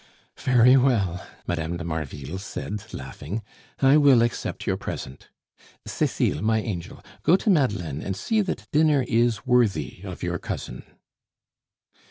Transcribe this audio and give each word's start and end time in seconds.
"Very 0.39 0.77
well," 0.77 1.23
Mme. 1.45 1.75
de 1.77 1.83
Marville 1.83 2.39
said, 2.39 2.91
laughing, 2.91 3.43
"I 3.83 3.97
will 3.97 4.23
accept 4.23 4.65
your 4.65 4.75
present. 4.75 5.29
Cecile, 5.85 6.41
my 6.41 6.59
angel, 6.59 7.03
go 7.21 7.35
to 7.35 7.51
Madeleine 7.51 8.01
and 8.01 8.15
see 8.17 8.41
that 8.41 8.65
dinner 8.71 9.05
is 9.07 9.45
worthy 9.45 10.01
of 10.03 10.23
your 10.23 10.39
cousin." 10.39 10.85